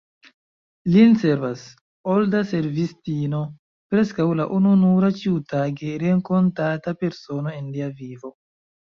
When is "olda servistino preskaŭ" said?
2.13-4.25